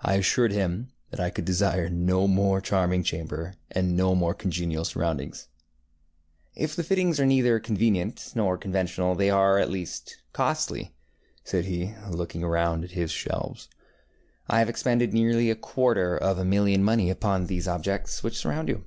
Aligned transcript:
I 0.00 0.14
assured 0.16 0.50
him 0.50 0.90
that 1.12 1.20
I 1.20 1.30
could 1.30 1.44
desire 1.44 1.88
no 1.88 2.26
more 2.26 2.60
charming 2.60 3.04
chamber, 3.04 3.54
and 3.70 3.96
no 3.96 4.12
more 4.16 4.34
congenial 4.34 4.84
surroundings. 4.84 5.46
ŌĆ£If 6.56 6.74
the 6.74 6.82
fittings 6.82 7.20
are 7.20 7.26
neither 7.26 7.60
convenient 7.60 8.32
nor 8.34 8.58
conventional, 8.58 9.14
they 9.14 9.30
are 9.30 9.60
at 9.60 9.70
least 9.70 10.16
costly, 10.32 10.82
ŌĆØ 10.82 10.90
said 11.48 11.64
he, 11.66 11.94
looking 12.10 12.42
round 12.44 12.82
at 12.82 12.90
his 12.90 13.12
shelves. 13.12 13.68
ŌĆ£I 14.50 14.58
have 14.58 14.68
expended 14.68 15.14
nearly 15.14 15.48
a 15.48 15.54
quarter 15.54 16.16
of 16.16 16.38
a 16.40 16.44
million 16.44 16.80
of 16.80 16.86
money 16.86 17.08
upon 17.08 17.46
these 17.46 17.68
objects 17.68 18.24
which 18.24 18.36
surround 18.36 18.68
you. 18.68 18.84